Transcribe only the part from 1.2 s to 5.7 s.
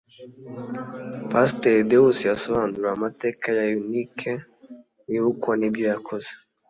Pasiteri Deus Sangwa yabasobanuriye amateka ya Eunice wibukwa